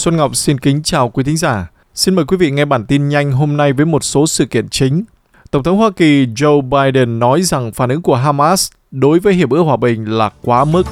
[0.00, 1.70] Xuân Ngọc xin kính chào quý thính giả.
[1.94, 4.68] Xin mời quý vị nghe bản tin nhanh hôm nay với một số sự kiện
[4.68, 5.04] chính.
[5.50, 9.50] Tổng thống Hoa Kỳ Joe Biden nói rằng phản ứng của Hamas đối với hiệp
[9.50, 10.82] ước hòa bình là quá mức.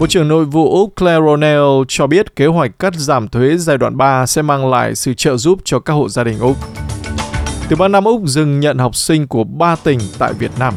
[0.00, 3.78] Bộ trưởng Nội vụ Úc Claire O'Neill cho biết kế hoạch cắt giảm thuế giai
[3.78, 6.56] đoạn 3 sẽ mang lại sự trợ giúp cho các hộ gia đình Úc.
[7.68, 10.74] Tiểu bang Nam Úc dừng nhận học sinh của ba tỉnh tại Việt Nam.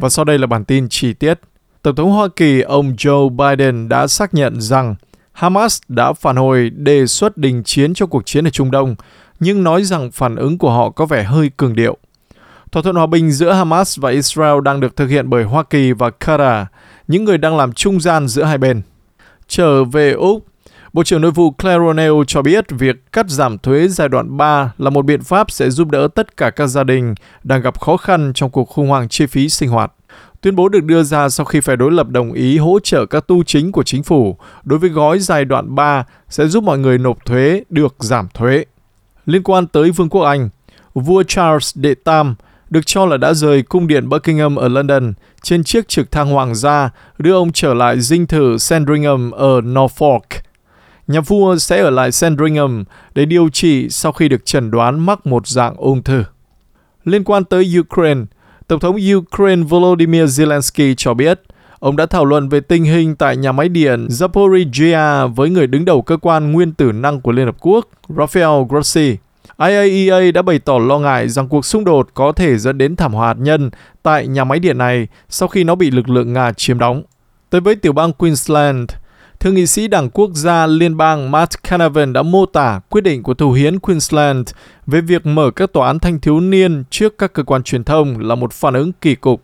[0.00, 1.40] Và sau đây là bản tin chi tiết.
[1.82, 4.94] Tổng thống Hoa Kỳ ông Joe Biden đã xác nhận rằng
[5.32, 8.94] Hamas đã phản hồi đề xuất đình chiến cho cuộc chiến ở Trung Đông,
[9.40, 11.96] nhưng nói rằng phản ứng của họ có vẻ hơi cường điệu.
[12.72, 15.92] Thỏa thuận hòa bình giữa Hamas và Israel đang được thực hiện bởi Hoa Kỳ
[15.92, 16.64] và Qatar,
[17.08, 18.82] những người đang làm trung gian giữa hai bên.
[19.48, 20.44] Trở về Úc,
[20.92, 24.72] Bộ trưởng Nội vụ Claire Ronell cho biết việc cắt giảm thuế giai đoạn 3
[24.78, 27.96] là một biện pháp sẽ giúp đỡ tất cả các gia đình đang gặp khó
[27.96, 29.92] khăn trong cuộc khủng hoảng chi phí sinh hoạt.
[30.40, 33.26] Tuyên bố được đưa ra sau khi phe đối lập đồng ý hỗ trợ các
[33.26, 36.98] tu chính của chính phủ đối với gói giai đoạn 3 sẽ giúp mọi người
[36.98, 38.64] nộp thuế được giảm thuế.
[39.26, 40.48] Liên quan tới Vương quốc Anh,
[40.94, 42.34] vua Charles đệ Tam
[42.70, 46.54] được cho là đã rời cung điện Buckingham ở London trên chiếc trực thăng hoàng
[46.54, 50.37] gia đưa ông trở lại dinh thự Sandringham ở Norfolk.
[51.08, 55.26] Nhà vua sẽ ở lại Sandringham để điều trị sau khi được chẩn đoán mắc
[55.26, 56.24] một dạng ung thư.
[57.04, 58.20] Liên quan tới Ukraine,
[58.66, 61.40] Tổng thống Ukraine Volodymyr Zelensky cho biết
[61.78, 65.84] ông đã thảo luận về tình hình tại nhà máy điện Zaporizhia với người đứng
[65.84, 69.16] đầu cơ quan nguyên tử năng của Liên Hợp Quốc, Rafael Grossi.
[69.58, 73.12] IAEA đã bày tỏ lo ngại rằng cuộc xung đột có thể dẫn đến thảm
[73.12, 73.70] họa hạt nhân
[74.02, 77.02] tại nhà máy điện này sau khi nó bị lực lượng Nga chiếm đóng.
[77.50, 78.90] Tới với tiểu bang Queensland,
[79.40, 83.22] Thượng nghị sĩ Đảng Quốc gia Liên bang Matt Canavan đã mô tả quyết định
[83.22, 84.48] của Thủ hiến Queensland
[84.86, 88.20] về việc mở các tòa án thanh thiếu niên trước các cơ quan truyền thông
[88.20, 89.42] là một phản ứng kỳ cục.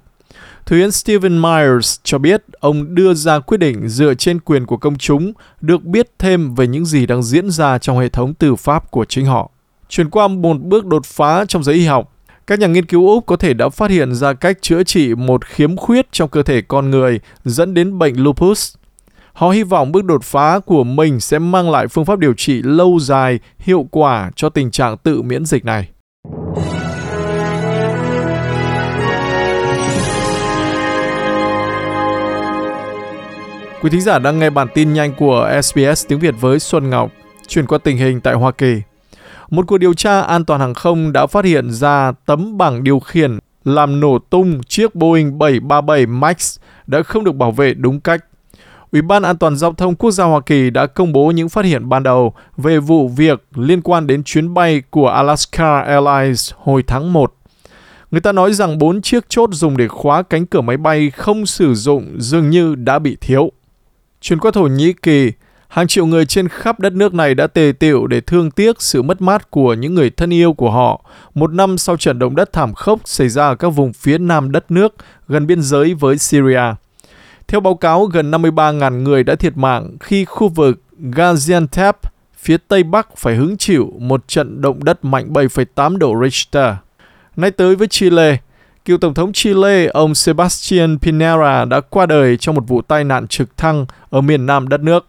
[0.66, 4.76] Thủ hiến Stephen Myers cho biết ông đưa ra quyết định dựa trên quyền của
[4.76, 8.56] công chúng được biết thêm về những gì đang diễn ra trong hệ thống tư
[8.56, 9.50] pháp của chính họ.
[9.88, 12.12] Chuyển qua một bước đột phá trong giới y học,
[12.46, 15.44] các nhà nghiên cứu Úc có thể đã phát hiện ra cách chữa trị một
[15.44, 18.74] khiếm khuyết trong cơ thể con người dẫn đến bệnh lupus.
[19.34, 22.62] Họ hy vọng bước đột phá của mình sẽ mang lại phương pháp điều trị
[22.62, 25.88] lâu dài, hiệu quả cho tình trạng tự miễn dịch này.
[33.82, 37.10] Quý thính giả đang nghe bản tin nhanh của SBS tiếng Việt với Xuân Ngọc,
[37.46, 38.82] chuyển qua tình hình tại Hoa Kỳ.
[39.50, 43.00] Một cuộc điều tra an toàn hàng không đã phát hiện ra tấm bảng điều
[43.00, 48.24] khiển làm nổ tung chiếc Boeing 737 MAX đã không được bảo vệ đúng cách.
[48.94, 51.64] Ủy ban An toàn Giao thông Quốc gia Hoa Kỳ đã công bố những phát
[51.64, 56.82] hiện ban đầu về vụ việc liên quan đến chuyến bay của Alaska Airlines hồi
[56.86, 57.34] tháng 1.
[58.10, 61.46] Người ta nói rằng bốn chiếc chốt dùng để khóa cánh cửa máy bay không
[61.46, 63.52] sử dụng dường như đã bị thiếu.
[64.20, 65.32] Chuyển qua Thổ Nhĩ Kỳ,
[65.68, 69.02] hàng triệu người trên khắp đất nước này đã tề tiệu để thương tiếc sự
[69.02, 71.04] mất mát của những người thân yêu của họ
[71.34, 74.52] một năm sau trận động đất thảm khốc xảy ra ở các vùng phía nam
[74.52, 74.94] đất nước
[75.28, 76.83] gần biên giới với Syria.
[77.54, 81.92] Theo báo cáo, gần 53.000 người đã thiệt mạng khi khu vực Gaziantep,
[82.36, 86.74] phía tây bắc phải hứng chịu một trận động đất mạnh 7,8 độ Richter.
[87.36, 88.36] Nay tới với Chile,
[88.84, 93.26] cựu Tổng thống Chile ông Sebastian Pinera đã qua đời trong một vụ tai nạn
[93.28, 95.06] trực thăng ở miền nam đất nước.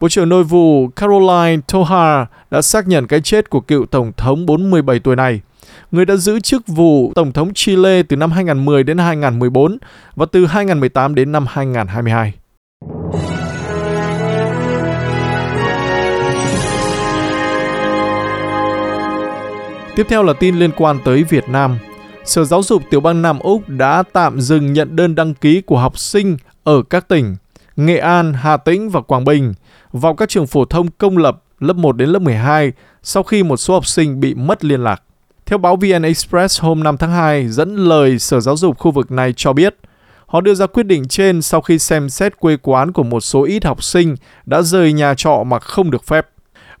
[0.00, 4.46] Bộ trưởng Nội vụ Caroline Tohar đã xác nhận cái chết của cựu Tổng thống
[4.46, 5.40] 47 tuổi này
[5.90, 9.78] người đã giữ chức vụ Tổng thống Chile từ năm 2010 đến 2014
[10.16, 12.32] và từ 2018 đến năm 2022.
[19.96, 21.78] Tiếp theo là tin liên quan tới Việt Nam.
[22.24, 25.78] Sở Giáo dục Tiểu bang Nam Úc đã tạm dừng nhận đơn đăng ký của
[25.78, 27.36] học sinh ở các tỉnh
[27.76, 29.54] Nghệ An, Hà Tĩnh và Quảng Bình
[29.92, 32.72] vào các trường phổ thông công lập lớp 1 đến lớp 12
[33.02, 35.02] sau khi một số học sinh bị mất liên lạc.
[35.52, 39.10] Theo báo VN Express hôm 5 tháng 2 dẫn lời Sở Giáo dục khu vực
[39.10, 39.76] này cho biết,
[40.26, 43.44] họ đưa ra quyết định trên sau khi xem xét quê quán của một số
[43.44, 44.16] ít học sinh
[44.46, 46.28] đã rời nhà trọ mà không được phép.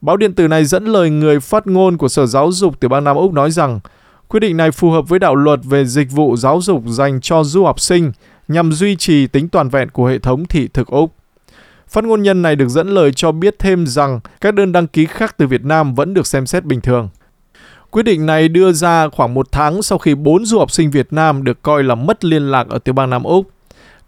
[0.00, 3.04] Báo điện tử này dẫn lời người phát ngôn của Sở Giáo dục tiểu bang
[3.04, 3.80] Nam Úc nói rằng
[4.28, 7.44] quyết định này phù hợp với đạo luật về dịch vụ giáo dục dành cho
[7.44, 8.12] du học sinh
[8.48, 11.14] nhằm duy trì tính toàn vẹn của hệ thống thị thực Úc.
[11.88, 15.06] Phát ngôn nhân này được dẫn lời cho biết thêm rằng các đơn đăng ký
[15.06, 17.08] khác từ Việt Nam vẫn được xem xét bình thường.
[17.92, 21.12] Quyết định này đưa ra khoảng một tháng sau khi bốn du học sinh Việt
[21.12, 23.46] Nam được coi là mất liên lạc ở tiểu bang Nam Úc.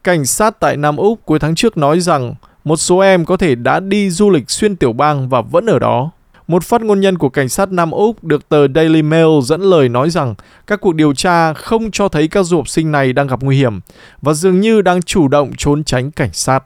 [0.05, 2.35] Cảnh sát tại Nam Úc cuối tháng trước nói rằng
[2.65, 5.79] một số em có thể đã đi du lịch xuyên tiểu bang và vẫn ở
[5.79, 6.11] đó.
[6.49, 9.89] Một phát ngôn nhân của cảnh sát Nam Úc được tờ Daily Mail dẫn lời
[9.89, 10.35] nói rằng
[10.67, 13.57] các cuộc điều tra không cho thấy các du học sinh này đang gặp nguy
[13.57, 13.81] hiểm
[14.23, 16.65] và dường như đang chủ động trốn tránh cảnh sát.